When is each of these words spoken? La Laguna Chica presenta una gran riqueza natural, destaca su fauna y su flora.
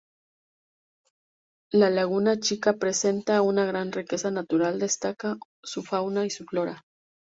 La 1.71 1.91
Laguna 1.91 2.39
Chica 2.39 2.73
presenta 2.73 3.43
una 3.43 3.65
gran 3.65 3.91
riqueza 3.91 4.31
natural, 4.31 4.79
destaca 4.79 5.37
su 5.61 5.83
fauna 5.83 6.25
y 6.25 6.31
su 6.31 6.43
flora. 6.45 6.83